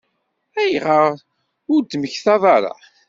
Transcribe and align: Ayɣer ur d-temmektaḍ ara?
Ayɣer 0.61 1.13
ur 1.73 1.79
d-temmektaḍ 1.81 2.43
ara? 2.55 2.73